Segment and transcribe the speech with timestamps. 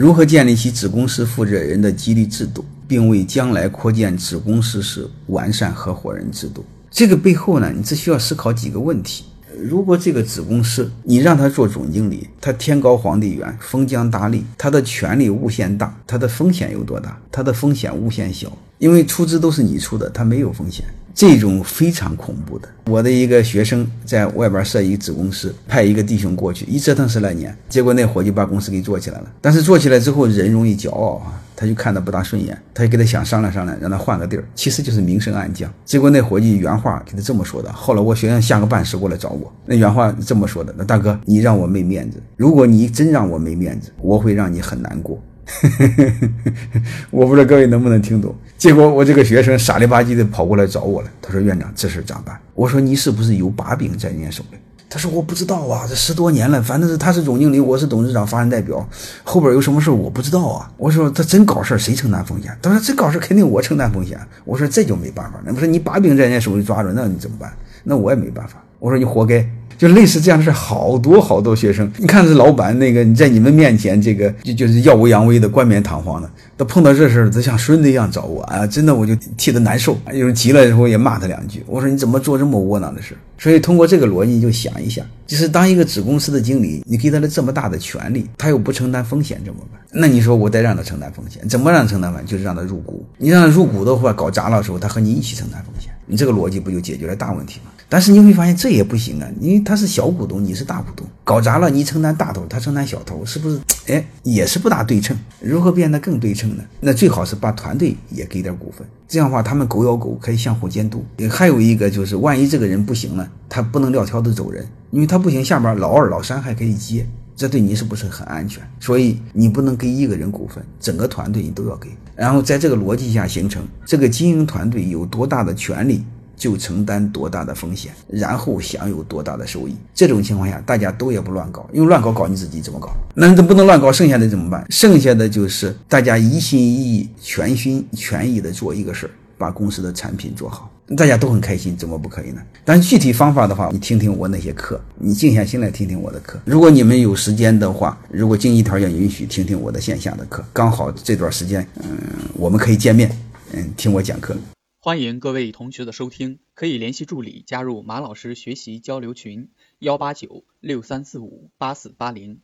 [0.00, 6.64] 如何建立起子公司负责人的激励制度，并为将来扩建子公司时完善合伙人制度？
[6.90, 9.24] 这个背后呢，你只需要思考几个问题。
[9.58, 17.18] 如果这个子公司你让他做总经理，他天高皇帝远，封疆大吏，他的权力无限大，他的风险有多大？
[17.32, 20.84] 他的风险无限小，因为出资都是你出的，他没有风险。
[21.12, 22.68] 这种非常恐怖的。
[22.86, 29.30] 我的一个学生在外边设一个子公司，派一个弟兄过去，一折腾十来年，结果那伙计把公司给做起来了。
[29.40, 35.70] 但是做起来之后，人容易骄傲啊，他就看他不大顺眼，他就给他想商量商量，让他换个地儿，其实就是明升暗降。
[35.84, 37.70] 结果那伙计原话给他这么说的。
[37.70, 45.22] 后来我学生下个半时过来找我，那原话这么说的：那大哥，你让我没面子，如果你真让我没面子，我会让你很难过。
[47.10, 48.34] 我不知道各位能不能听懂。
[48.56, 51.10] 结果我这个学生傻里吧唧的跑过来找我了。
[51.20, 54.56] 他说：“院长，这事咋办？”我说：“你是不是有把柄在人家手里？”
[54.92, 58.84] 他说：“我不知道啊，这十多年了，反正是他是总经理，我是董事长、法人代表，
[59.22, 65.38] 后边有什么事我不知道啊。”我说：“他真搞事谁承担风险？”他说：“真搞事肯定我承担风险。”我说：“这就没办法。
[65.44, 67.52] 那不是你把柄在人家手里抓着，那你怎么办？
[67.84, 71.90] 那我也没办法。”我说：“你活该。”就类似这样的事，好多好多学生。
[71.96, 78.66] 你看这老板那个，你在你们面前这个就就是耀武扬威的、冠冕堂皇的，他碰到这事儿，他像孙子一样找我啊！
[78.66, 79.98] 真的，我就替他难受。
[80.12, 81.64] 有人急了之后也骂他两句。
[81.66, 83.16] 我说你怎么做这么窝囊的事？
[83.38, 89.80] 所以通过这个逻辑，就想一想，就是当一个子公司的经理，你给他了这么大的权利，他又不承担风险怎么办？
[89.92, 92.26] 那你说我得让他承担风险，怎么让他承担风险？
[92.26, 93.02] 就是让他入股。
[93.16, 95.90] 你让他入股的话，搞砸了的时候，他和你一起承担风险。
[96.10, 97.70] 你这个逻辑不就解决了大问题吗？
[97.88, 103.60] 但是你会发现这也不行啊，因为他是小股东，你是大股东，搞砸了你承担大头，他承担小头，是不是？
[103.86, 105.16] 哎，也是不大对称。
[105.40, 106.64] 如何变得更对称呢？
[106.80, 111.04] 那最好是把团队也给点股份，这样的话他们狗咬狗可以相互监督。
[111.30, 117.06] 还有一个就是，万一这个人不行了，他不能撂挑子走人，因为他不行，下边老二、老三还可以接，
[117.40, 118.62] 这对你是不是很安全？
[118.78, 121.88] 所以你不能给一个人股份，整个团队你都要给。
[122.14, 126.04] 然后在这个逻辑下形成，这个经营团队有多大的权利，
[126.36, 129.74] 就承担多大的风险，然后享有多大的收益。
[129.94, 132.90] 这种情况下，大家都也不乱搞，因为乱搞搞你自己怎么搞？
[133.14, 134.66] 那你不能乱搞，剩下的怎么办？
[134.68, 140.70] 剩下的就是大家一心一意、全心全意的做一个事儿，把公司的产品做好。
[140.96, 142.42] 大家都很开心，怎么不可以呢？
[142.64, 146.38] 但具体方法的话，你听听我那些课，你静下心来听听我的课。
[146.44, 150.44] 如果你们有时间的话，如果经济条件允许，听听我的线下的课。
[150.52, 151.96] 刚好这段时间，嗯，
[152.34, 153.10] 我们可以见面，
[153.52, 154.36] 嗯，听我讲课。
[154.82, 162.40] 欢迎各位同学的收听，可以联系助理加入马老师学习交流群：幺八九六三四五八四八零。